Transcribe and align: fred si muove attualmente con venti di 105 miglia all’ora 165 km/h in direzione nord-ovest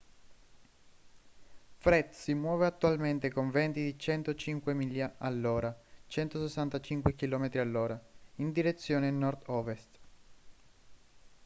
fred 1.77 2.09
si 2.09 2.33
muove 2.33 2.65
attualmente 2.65 3.31
con 3.31 3.51
venti 3.51 3.83
di 3.83 3.99
105 3.99 4.73
miglia 4.73 5.13
all’ora 5.19 5.79
165 6.07 7.13
km/h 7.15 7.97
in 8.37 8.51
direzione 8.51 9.11
nord-ovest 9.11 9.89